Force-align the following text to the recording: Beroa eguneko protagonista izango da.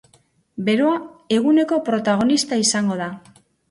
Beroa 0.69 0.95
eguneko 1.37 1.81
protagonista 1.93 2.63
izango 2.67 3.03
da. 3.07 3.17